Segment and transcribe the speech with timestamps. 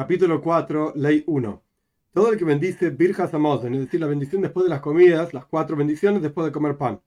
[0.00, 1.62] Capítulo 4, Ley 1.
[2.14, 5.44] Todo el que bendice Birjas Amosen, es decir, la bendición después de las comidas, las
[5.44, 7.02] cuatro bendiciones después de comer pan.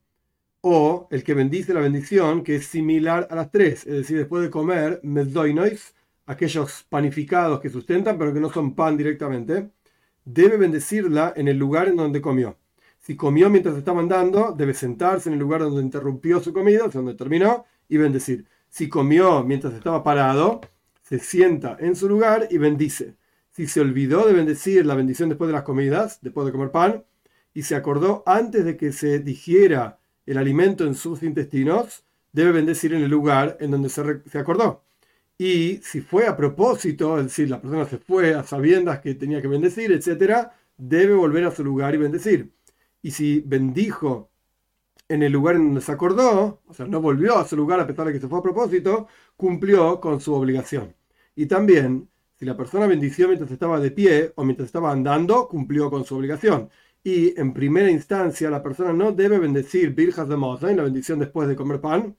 [0.60, 4.44] O el que bendice la bendición que es similar a las tres, es decir, después
[4.44, 5.92] de comer Mezdoinois,
[6.26, 9.72] aquellos panificados que sustentan pero que no son pan directamente,
[10.24, 12.58] debe bendecirla en el lugar en donde comió.
[13.00, 17.14] Si comió mientras estaba andando, debe sentarse en el lugar donde interrumpió su comida, donde
[17.14, 18.46] terminó, y bendecir.
[18.68, 20.60] Si comió mientras estaba parado,
[21.04, 23.14] se sienta en su lugar y bendice.
[23.50, 27.04] Si se olvidó de bendecir la bendición después de las comidas, después de comer pan,
[27.52, 32.94] y se acordó antes de que se digiera el alimento en sus intestinos, debe bendecir
[32.94, 34.82] en el lugar en donde se, se acordó.
[35.36, 39.42] Y si fue a propósito, es decir, la persona se fue a sabiendas que tenía
[39.42, 42.52] que bendecir, etc., debe volver a su lugar y bendecir.
[43.02, 44.30] Y si bendijo
[45.08, 47.86] en el lugar en donde se acordó, o sea, no volvió a su lugar a
[47.86, 50.94] pesar de que se fue a propósito, cumplió con su obligación.
[51.36, 55.90] Y también, si la persona bendició mientras estaba de pie o mientras estaba andando, cumplió
[55.90, 56.70] con su obligación.
[57.02, 61.48] Y en primera instancia, la persona no debe bendecir Virjas de Mosain, la bendición después
[61.48, 62.16] de comer pan,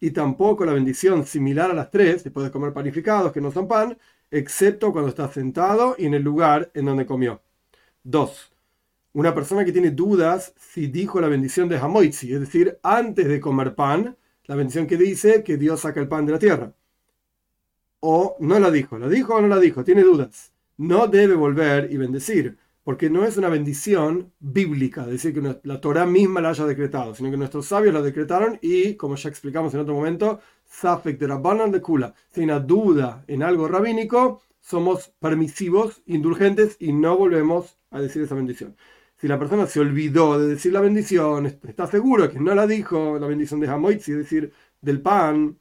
[0.00, 3.68] y tampoco la bendición similar a las tres, después de comer panificados que no son
[3.68, 3.98] pan,
[4.30, 7.42] excepto cuando está sentado y en el lugar en donde comió.
[8.04, 8.52] 2.
[9.18, 13.40] Una persona que tiene dudas si dijo la bendición de Hamoitzi, es decir, antes de
[13.40, 16.72] comer pan, la bendición que dice que Dios saca el pan de la tierra.
[17.98, 20.52] O no la dijo, la dijo o no la dijo, tiene dudas.
[20.76, 25.80] No debe volver y bendecir, porque no es una bendición bíblica, es decir, que la
[25.80, 29.74] Torah misma la haya decretado, sino que nuestros sabios la decretaron y, como ya explicamos
[29.74, 32.14] en otro momento, Safek de Rabbanan de Kula.
[32.32, 38.22] Si hay una duda en algo rabínico, somos permisivos, indulgentes y no volvemos a decir
[38.22, 38.76] esa bendición.
[39.20, 43.18] Si la persona se olvidó de decir la bendición, está seguro que no la dijo,
[43.18, 45.58] la bendición de Hamoitzi, es decir, del pan,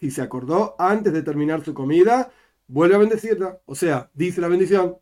[0.00, 2.30] si se acordó antes de terminar su comida,
[2.66, 4.98] vuelve a bendecirla, o sea, dice la bendición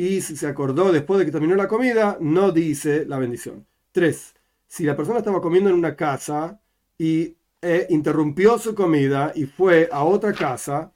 [0.00, 3.66] y si se acordó después de que terminó la comida, no dice la bendición.
[3.92, 4.34] 3.
[4.66, 6.58] Si la persona estaba comiendo en una casa
[6.96, 10.94] y eh, interrumpió su comida y fue a otra casa,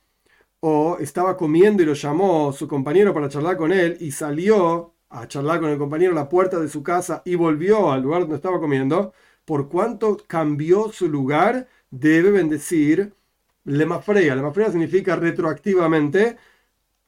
[0.60, 5.28] o estaba comiendo y lo llamó su compañero para charlar con él y salió a
[5.28, 8.36] charlar con el compañero a la puerta de su casa y volvió al lugar donde
[8.36, 9.12] estaba comiendo,
[9.44, 13.14] por cuanto cambió su lugar, debe bendecir
[13.64, 14.34] lemafreya.
[14.34, 16.36] Lemafreya significa retroactivamente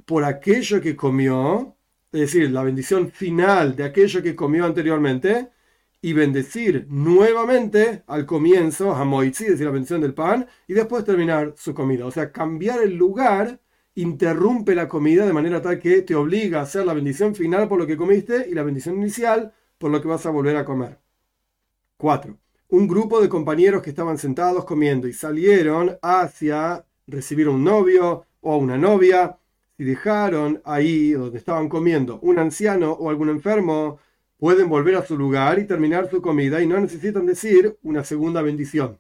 [0.05, 1.77] por aquello que comió
[2.17, 5.51] es decir, la bendición final de aquello que comió anteriormente,
[6.01, 11.05] y bendecir nuevamente al comienzo, a Moitzi, es decir, la bendición del pan, y después
[11.05, 12.07] terminar su comida.
[12.07, 13.61] O sea, cambiar el lugar
[13.97, 17.79] interrumpe la comida de manera tal que te obliga a hacer la bendición final por
[17.79, 20.99] lo que comiste y la bendición inicial por lo que vas a volver a comer.
[21.97, 22.39] 4.
[22.69, 28.57] Un grupo de compañeros que estaban sentados comiendo y salieron hacia recibir un novio o
[28.57, 29.39] una novia
[29.77, 33.99] si dejaron ahí donde estaban comiendo un anciano o algún enfermo,
[34.39, 38.41] pueden volver a su lugar y terminar su comida y no necesitan decir una segunda
[38.41, 38.99] bendición.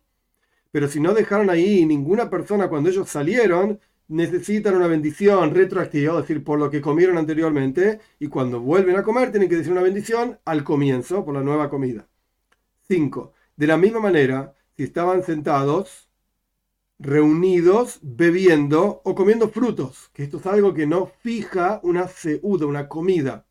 [0.71, 6.21] Pero si no dejaron ahí ninguna persona cuando ellos salieron, necesitan una bendición retroactiva, es
[6.23, 9.83] decir, por lo que comieron anteriormente, y cuando vuelven a comer tienen que decir una
[9.83, 12.09] bendición al comienzo por la nueva comida.
[12.89, 13.33] 5.
[13.57, 16.09] De la misma manera, si estaban sentados
[16.99, 22.89] reunidos bebiendo o comiendo frutos, que esto es algo que no fija una seuda, una
[22.89, 23.47] comida.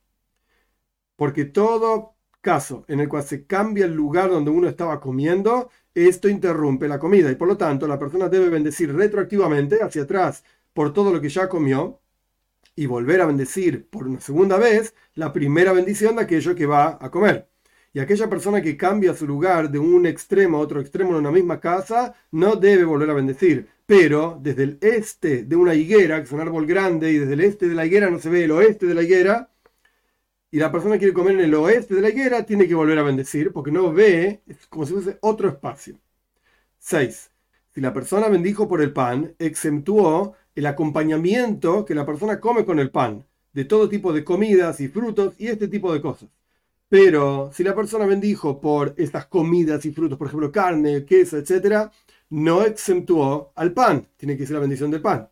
[1.15, 2.14] Porque todo
[2.45, 6.99] caso en el cual se cambia el lugar donde uno estaba comiendo, esto interrumpe la
[6.99, 11.19] comida y por lo tanto la persona debe bendecir retroactivamente hacia atrás por todo lo
[11.19, 11.99] que ya comió
[12.75, 16.99] y volver a bendecir por una segunda vez la primera bendición de aquello que va
[17.01, 17.49] a comer.
[17.93, 21.31] Y aquella persona que cambia su lugar de un extremo a otro extremo en una
[21.31, 23.69] misma casa no debe volver a bendecir.
[23.87, 27.41] Pero desde el este de una higuera, que es un árbol grande, y desde el
[27.41, 29.49] este de la higuera no se ve el oeste de la higuera,
[30.55, 33.03] y la persona quiere comer en el oeste de la higuera, tiene que volver a
[33.03, 35.99] bendecir, porque no ve, es como si fuese otro espacio.
[36.79, 37.29] 6.
[37.71, 42.79] Si la persona bendijo por el pan, exentuó el acompañamiento que la persona come con
[42.79, 46.29] el pan, de todo tipo de comidas y frutos y este tipo de cosas.
[46.87, 51.91] Pero si la persona bendijo por estas comidas y frutos, por ejemplo, carne, queso, etc.,
[52.29, 54.07] no exentuó al pan.
[54.15, 55.29] Tiene que ser la bendición del pan.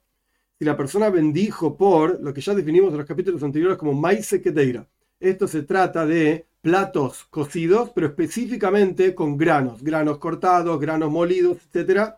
[0.59, 4.29] Si la persona bendijo por lo que ya definimos en los capítulos anteriores como maíz
[4.43, 4.85] quedeira,
[5.23, 12.15] esto se trata de platos cocidos, pero específicamente con granos, granos cortados, granos molidos, etc.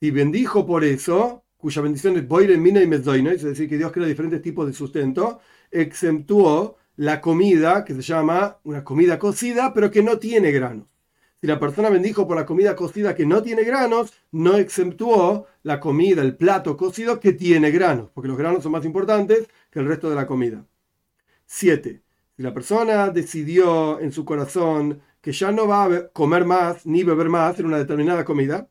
[0.00, 3.92] Si bendijo por eso, cuya bendición es boire, mina y mezdoino, es decir, que Dios
[3.92, 5.40] crea diferentes tipos de sustento,
[5.70, 10.86] exentuó la comida que se llama una comida cocida, pero que no tiene granos.
[11.40, 15.80] Si la persona bendijo por la comida cocida que no tiene granos, no exceptuó la
[15.80, 19.86] comida, el plato cocido que tiene granos, porque los granos son más importantes que el
[19.86, 20.64] resto de la comida.
[21.46, 22.02] 7.
[22.36, 27.02] Si la persona decidió en su corazón que ya no va a comer más ni
[27.02, 28.68] beber más en una determinada comida,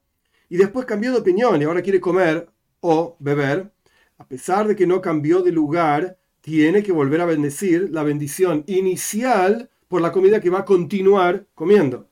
[0.50, 2.48] y después cambió de opinión y ahora quiere comer
[2.80, 3.72] o beber,
[4.18, 8.63] a pesar de que no cambió de lugar, tiene que volver a bendecir la bendición
[8.68, 12.07] inicial por la comida que va a continuar comiendo.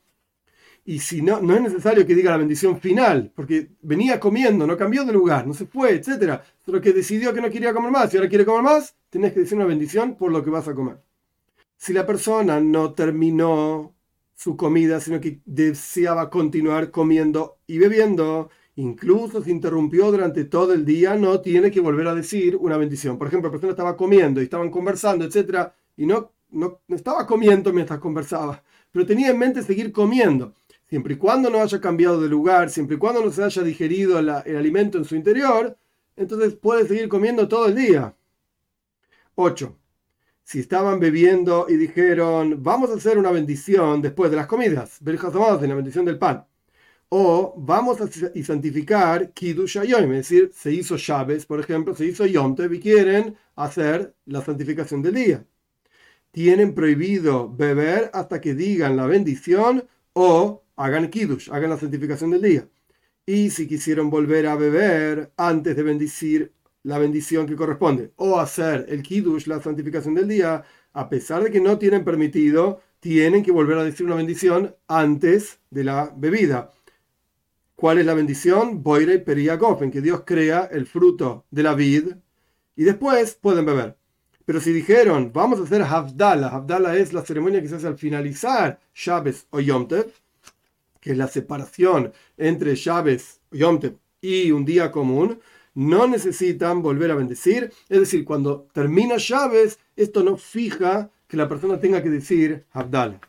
[0.86, 4.78] Y si no, no es necesario que diga la bendición final, porque venía comiendo, no
[4.78, 6.42] cambió de lugar, no se fue, etc.
[6.66, 9.42] Solo que decidió que no quería comer más y ahora quiere comer más, tenés que
[9.42, 10.98] decir una bendición por lo que vas a comer.
[11.78, 13.94] Si la persona no terminó
[14.36, 20.84] su comida, sino que deseaba continuar comiendo y bebiendo, incluso se interrumpió durante todo el
[20.84, 23.18] día, no tiene que volver a decir una bendición.
[23.18, 25.70] Por ejemplo, la persona estaba comiendo y estaban conversando, etc.
[25.96, 30.54] Y no, no, estaba comiendo mientras conversaba, pero tenía en mente seguir comiendo
[30.94, 34.20] siempre y cuando no haya cambiado de lugar, siempre y cuando no se haya digerido
[34.20, 35.76] el alimento en su interior,
[36.16, 38.16] entonces puede seguir comiendo todo el día.
[39.34, 39.76] 8.
[40.44, 45.70] Si estaban bebiendo y dijeron, vamos a hacer una bendición después de las comidas, en
[45.70, 46.46] la bendición del pan,
[47.10, 52.06] o vamos a y santificar Kiddush Yom, es decir, se hizo llaves, por ejemplo, se
[52.06, 55.46] hizo Yom y quieren hacer la santificación del día.
[56.30, 62.42] Tienen prohibido beber hasta que digan la bendición o hagan kiddush, hagan la santificación del
[62.42, 62.68] día.
[63.26, 66.52] Y si quisieron volver a beber antes de bendecir
[66.84, 71.52] la bendición que corresponde, o hacer el kiddush, la santificación del día, a pesar de
[71.52, 76.72] que no tienen permitido, tienen que volver a decir una bendición antes de la bebida.
[77.76, 78.84] ¿Cuál es la bendición?
[78.84, 82.14] Boire periagof, en que Dios crea el fruto de la vid
[82.76, 83.98] y después pueden beber.
[84.46, 87.98] Pero si dijeron, vamos a hacer Havdalah, Havdalah es la ceremonia que se hace al
[87.98, 89.88] finalizar Shabes o Yom
[91.04, 93.78] que es la separación entre llaves Yom
[94.22, 95.42] y un día común,
[95.76, 97.74] no necesitan volver a bendecir.
[97.90, 103.20] Es decir, cuando termina llaves, esto no fija que la persona tenga que decir Abdal.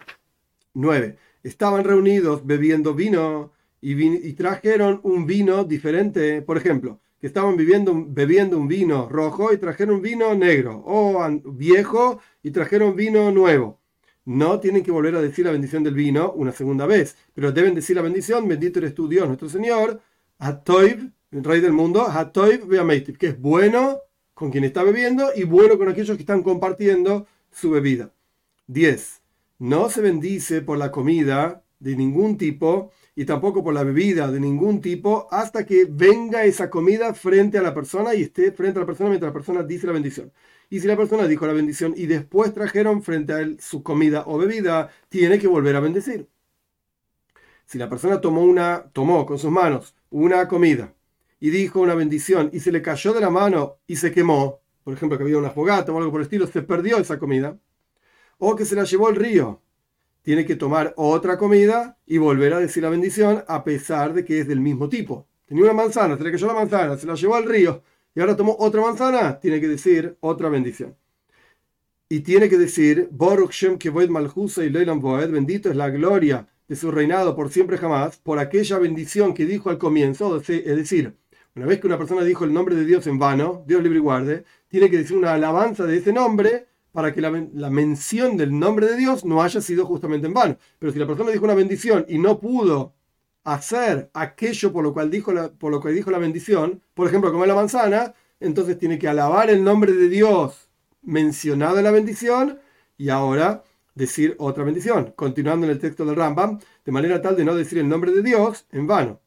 [0.74, 1.18] 9.
[1.42, 3.50] Estaban reunidos bebiendo vino
[3.80, 6.42] y, trajeron un vino diferente.
[6.42, 11.26] Por ejemplo, que estaban bebiendo, bebiendo un vino rojo y trajeron un vino negro, o
[11.44, 13.80] viejo y trajeron vino nuevo
[14.24, 17.74] no tienen que volver a decir la bendición del vino una segunda vez, pero deben
[17.74, 20.00] decir la bendición, bendito eres tú Dios, nuestro Señor,
[20.38, 23.98] Hatoib, el Rey del mundo, Hatoib Beameitiv, que es bueno
[24.34, 28.12] con quien está bebiendo y bueno con aquellos que están compartiendo su bebida.
[28.66, 29.22] 10.
[29.58, 34.40] No se bendice por la comida de ningún tipo y tampoco por la bebida de
[34.40, 38.80] ningún tipo hasta que venga esa comida frente a la persona y esté frente a
[38.80, 40.32] la persona mientras la persona dice la bendición.
[40.74, 44.24] Y si la persona dijo la bendición y después trajeron frente a él su comida
[44.26, 46.28] o bebida, tiene que volver a bendecir.
[47.64, 50.92] Si la persona tomó, una, tomó con sus manos una comida
[51.38, 54.94] y dijo una bendición y se le cayó de la mano y se quemó, por
[54.94, 57.56] ejemplo, que había una fogata o algo por el estilo, se perdió esa comida,
[58.38, 59.62] o que se la llevó al río,
[60.22, 64.40] tiene que tomar otra comida y volver a decir la bendición a pesar de que
[64.40, 65.28] es del mismo tipo.
[65.46, 68.36] Tenía una manzana, se le cayó la manzana, se la llevó al río, y ahora
[68.36, 70.96] tomó otra manzana, tiene que decir otra bendición.
[72.08, 76.46] Y tiene que decir, Baruch Shem Kevoed Malhusa y Leilam Boed, bendito es la gloria
[76.68, 81.16] de su reinado por siempre jamás, por aquella bendición que dijo al comienzo, es decir,
[81.56, 84.02] una vez que una persona dijo el nombre de Dios en vano, Dios libre y
[84.02, 88.56] guarde, tiene que decir una alabanza de ese nombre para que la, la, mención del
[88.56, 90.56] nombre de Dios no haya sido justamente en vano.
[90.78, 92.94] Pero si la persona dijo una bendición y no pudo
[93.44, 97.30] hacer aquello por lo cual dijo la, por lo cual dijo la bendición, por ejemplo,
[97.30, 100.68] comer la manzana, entonces tiene que alabar el nombre de Dios
[101.02, 102.58] mencionado en la bendición
[102.96, 103.62] y ahora
[103.94, 107.78] decir otra bendición, continuando en el texto del Rambam, de manera tal de no decir
[107.78, 109.20] el nombre de Dios en vano.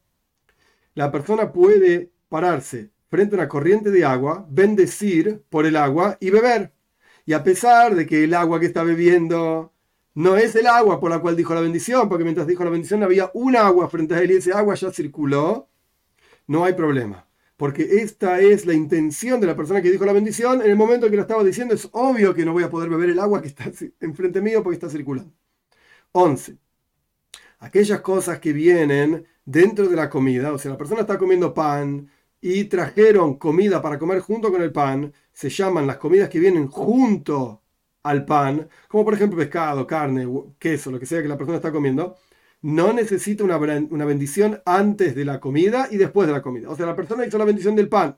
[0.94, 6.30] La persona puede pararse frente a una corriente de agua, bendecir por el agua y
[6.30, 6.72] beber.
[7.24, 9.72] Y a pesar de que el agua que está bebiendo
[10.18, 13.04] no es el agua por la cual dijo la bendición, porque mientras dijo la bendición
[13.04, 15.68] había un agua frente a él y ese agua ya circuló,
[16.48, 17.28] no hay problema.
[17.56, 20.60] Porque esta es la intención de la persona que dijo la bendición.
[20.60, 22.90] En el momento en que lo estaba diciendo, es obvio que no voy a poder
[22.90, 23.70] beber el agua que está
[24.00, 25.32] enfrente mío porque está circulando.
[26.10, 26.58] 11.
[27.60, 32.10] Aquellas cosas que vienen dentro de la comida, o sea, la persona está comiendo pan
[32.40, 36.66] y trajeron comida para comer junto con el pan, se llaman las comidas que vienen
[36.66, 37.62] junto
[38.02, 40.26] al pan, como por ejemplo pescado, carne,
[40.58, 42.16] queso, lo que sea que la persona está comiendo,
[42.62, 46.70] no necesita una, una bendición antes de la comida y después de la comida.
[46.70, 48.16] O sea, la persona hizo la bendición del pan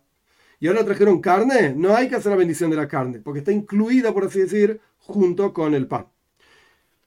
[0.60, 3.50] y ahora trajeron carne, no hay que hacer la bendición de la carne, porque está
[3.50, 6.06] incluida, por así decir, junto con el pan.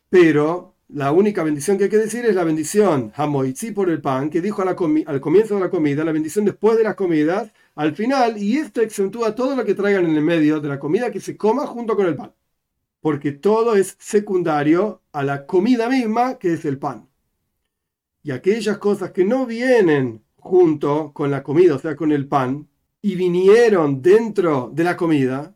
[0.10, 4.30] Pero la única bendición que hay que decir es la bendición Hamoitzi por el pan,
[4.30, 4.76] que dijo al
[5.22, 9.36] comienzo de la comida, la bendición después de las comidas, al final, y esto exentúa
[9.36, 12.08] todo lo que traigan en el medio de la comida que se coma junto con
[12.08, 12.34] el pan.
[13.04, 17.10] Porque todo es secundario a la comida misma, que es el pan.
[18.24, 22.70] Y aquellas cosas que no vienen junto con la comida, o sea, con el pan,
[23.02, 25.54] y vinieron dentro de la comida,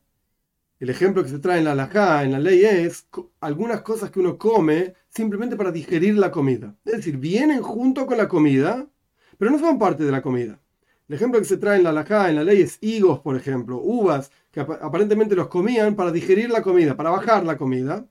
[0.82, 3.08] el ejemplo que se trae en la halajá, en la ley, es
[3.39, 6.75] algunas cosas que uno come simplemente para digerir la comida.
[6.84, 8.89] Es decir, vienen junto con la comida,
[9.38, 10.60] pero no son parte de la comida.
[11.08, 13.77] El ejemplo que se trae en la halajá, en la ley, es higos, por ejemplo,
[13.77, 14.32] uvas,
[14.66, 18.08] que aparentemente los comían para digerir la comida, para bajar la comida.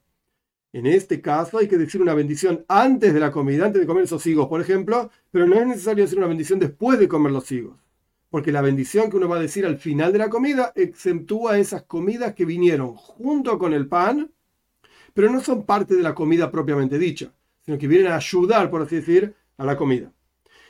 [0.72, 4.04] En este caso hay que decir una bendición antes de la comida, antes de comer
[4.04, 7.50] esos higos, por ejemplo, pero no es necesario decir una bendición después de comer los
[7.50, 7.76] higos
[8.30, 11.84] porque la bendición que uno va a decir al final de la comida exentúa esas
[11.84, 14.30] comidas que vinieron junto con el pan,
[15.14, 17.32] pero no son parte de la comida propiamente dicha,
[17.64, 20.12] sino que vienen a ayudar, por así decir, a la comida.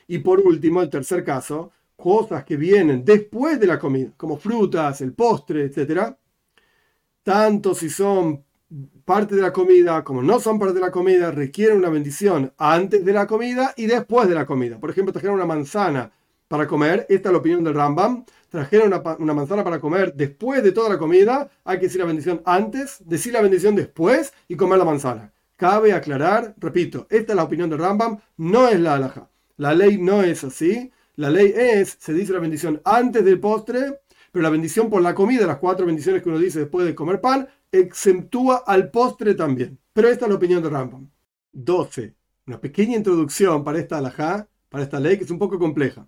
[0.06, 5.00] Y por último, el tercer caso, cosas que vienen después de la comida, como frutas,
[5.00, 6.14] el postre, etc.
[7.22, 8.44] Tanto si son
[9.04, 13.04] parte de la comida como no son parte de la comida, requieren una bendición antes
[13.04, 14.78] de la comida y después de la comida.
[14.78, 16.12] Por ejemplo, trajeron una manzana
[16.48, 20.72] para comer, esta es la opinión del Rambam, trajeron una, manzana para comer después de
[20.72, 24.78] toda la comida, hay que decir la bendición antes, decir la bendición después y comer
[24.78, 25.32] la manzana.
[25.56, 29.28] Cabe aclarar, repito, esta es la opinión del Rambam, no es la alhaja.
[29.56, 30.92] La ley no es así.
[31.16, 34.00] La ley es, se dice la bendición antes del postre,
[34.32, 37.20] pero la bendición por la comida, las cuatro bendiciones que uno dice después de comer
[37.20, 39.78] pan, exentúa al postre también.
[39.92, 41.08] Pero esta es la opinión del Rambam.
[41.52, 42.14] 12.
[42.46, 46.06] Una pequeña introducción para esta alhaja, para esta ley que es un poco compleja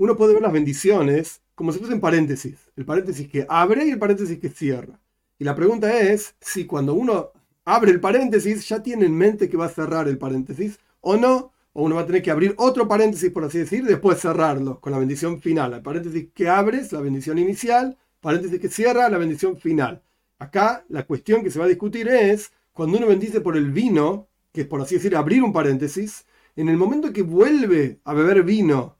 [0.00, 2.72] uno puede ver las bendiciones como si fuesen paréntesis.
[2.74, 4.98] El paréntesis que abre y el paréntesis que cierra.
[5.38, 7.32] Y la pregunta es si cuando uno
[7.66, 11.52] abre el paréntesis ya tiene en mente que va a cerrar el paréntesis o no,
[11.72, 14.92] o uno va a tener que abrir otro paréntesis, por así decir, después cerrarlo con
[14.92, 15.74] la bendición final.
[15.74, 20.02] El paréntesis que abres, la bendición inicial, paréntesis que cierra, la bendición final.
[20.38, 24.28] Acá la cuestión que se va a discutir es, cuando uno bendice por el vino,
[24.52, 28.42] que es por así decir abrir un paréntesis, en el momento que vuelve a beber
[28.42, 28.96] vino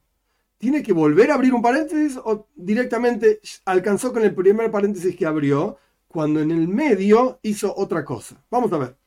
[0.61, 5.25] tiene que volver a abrir un paréntesis o directamente alcanzó con el primer paréntesis que
[5.25, 8.43] abrió cuando en el medio hizo otra cosa.
[8.51, 9.00] Vamos a ver.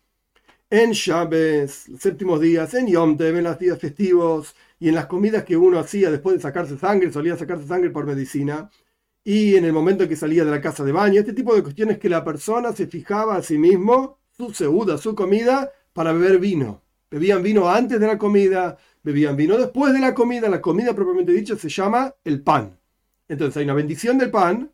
[0.74, 5.06] En Shabes, los séptimos días, en Yom Tev, en los días festivos y en las
[5.06, 8.68] comidas que uno hacía después de sacarse sangre, solía sacarse sangre por medicina,
[9.22, 11.62] y en el momento en que salía de la casa de baño, este tipo de
[11.62, 16.40] cuestiones que la persona se fijaba a sí mismo, su seuda, su comida, para beber
[16.40, 16.82] vino.
[17.08, 20.48] Bebían vino antes de la comida, bebían vino después de la comida.
[20.48, 22.76] La comida propiamente dicha se llama el pan.
[23.28, 24.72] Entonces hay una bendición del pan,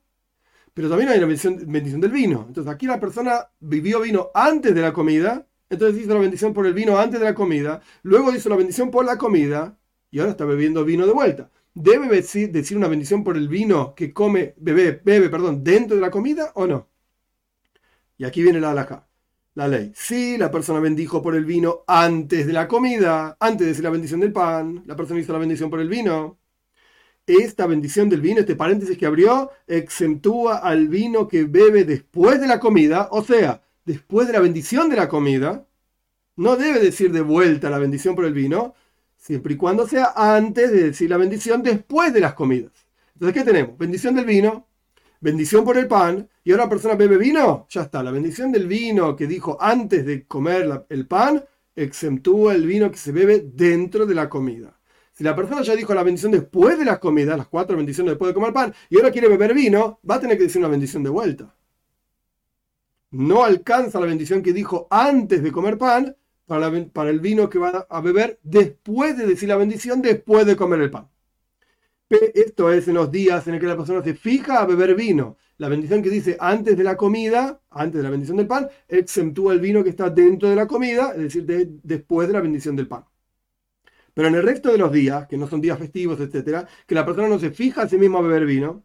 [0.73, 2.47] pero también hay una bendición, del vino.
[2.49, 6.66] Entonces aquí la persona vivió vino antes de la comida, entonces hizo la bendición por
[6.66, 9.78] el vino antes de la comida, luego hizo la bendición por la comida
[10.10, 11.50] y ahora está bebiendo vino de vuelta.
[11.72, 16.02] ¿Debe decir, decir una bendición por el vino que come, bebe, bebe, perdón, dentro de
[16.02, 16.88] la comida o no?
[18.18, 18.74] Y aquí viene la
[19.54, 19.92] la ley.
[19.94, 23.90] Si la persona bendijo por el vino antes de la comida, antes de hacer la
[23.90, 26.38] bendición del pan, la persona hizo la bendición por el vino.
[27.26, 32.48] Esta bendición del vino, este paréntesis que abrió, exentúa al vino que bebe después de
[32.48, 35.66] la comida, o sea, después de la bendición de la comida.
[36.37, 38.75] No debe decir de vuelta la bendición por el vino,
[39.16, 42.73] siempre y cuando sea antes de decir la bendición después de las comidas.
[43.14, 43.76] Entonces, ¿qué tenemos?
[43.76, 44.68] Bendición del vino,
[45.20, 48.02] bendición por el pan, y ahora la persona bebe vino, ya está.
[48.02, 51.44] La bendición del vino que dijo antes de comer el pan,
[51.75, 54.78] exentúa el vino que se bebe dentro de la comida.
[55.12, 58.30] Si la persona ya dijo la bendición después de las comidas, las cuatro bendiciones después
[58.30, 61.02] de comer pan, y ahora quiere beber vino, va a tener que decir una bendición
[61.02, 61.54] de vuelta.
[63.11, 67.87] No alcanza la bendición que dijo antes de comer pan para, el vino que va
[67.88, 71.09] a beber después de decir la bendición después de comer el pan.
[72.09, 75.37] Esto es en los días en el que la persona se fija a beber vino.
[75.59, 79.52] La bendición que dice antes de la comida, antes de la bendición del pan, exentúa
[79.52, 81.45] el vino que está dentro de la comida, es decir,
[81.83, 83.05] después de la bendición del pan.
[84.14, 87.05] Pero en el resto de los días, que no son días festivos, etcétera, que la
[87.05, 88.85] persona no se fija a sí misma a beber vino,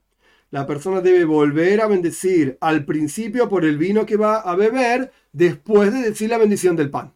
[0.51, 5.11] la persona debe volver a bendecir al principio por el vino que va a beber
[5.31, 7.13] después de decir la bendición del pan.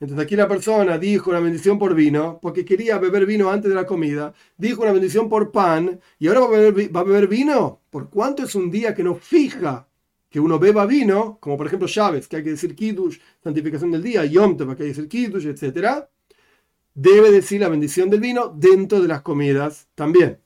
[0.00, 3.74] Entonces aquí la persona dijo una bendición por vino, porque quería beber vino antes de
[3.74, 7.80] la comida, dijo una bendición por pan, y ahora va a beber, vino.
[7.90, 9.88] ¿Por cuánto es un día que no fija
[10.28, 14.02] que uno beba vino, como por ejemplo Chávez, que hay que decir Kiddush, santificación del
[14.02, 16.06] día, Yom Tov, que hay que decir Kiddush, etc.,
[16.92, 20.43] debe decir la bendición del vino dentro de las comidas también.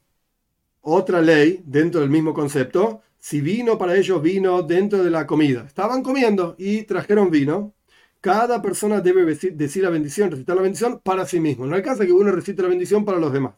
[0.81, 5.65] Otra ley, dentro del mismo concepto, si vino para ellos vino dentro de la comida.
[5.67, 7.75] Estaban comiendo y trajeron vino,
[8.21, 11.67] cada persona debe decir la bendición, recitar la bendición para sí mismo.
[11.67, 13.55] No alcanza que uno recite la bendición para los demás.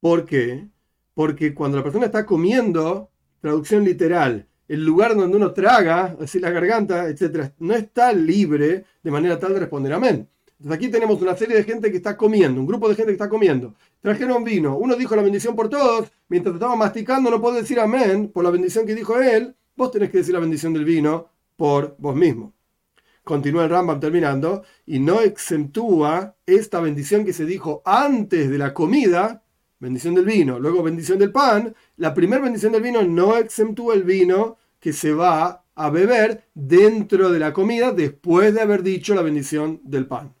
[0.00, 0.68] ¿Por qué?
[1.14, 6.50] Porque cuando la persona está comiendo, traducción literal, el lugar donde uno traga, decir, la
[6.50, 10.28] garganta, etc., no está libre de manera tal de responder amén.
[10.58, 13.14] Entonces aquí tenemos una serie de gente que está comiendo, un grupo de gente que
[13.14, 13.74] está comiendo.
[14.00, 18.28] Trajeron vino, uno dijo la bendición por todos, mientras estaba masticando no puedo decir amén
[18.28, 21.94] por la bendición que dijo él, vos tenés que decir la bendición del vino por
[21.98, 22.54] vos mismo.
[23.22, 28.74] Continúa el Rambam terminando, y no exentúa esta bendición que se dijo antes de la
[28.74, 29.44] comida,
[29.78, 34.02] bendición del vino, luego bendición del pan, la primera bendición del vino no exentúa el
[34.02, 39.22] vino que se va a beber dentro de la comida después de haber dicho la
[39.22, 40.34] bendición del pan.